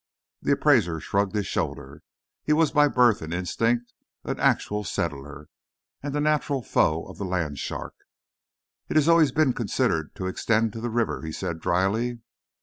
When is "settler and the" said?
4.83-6.19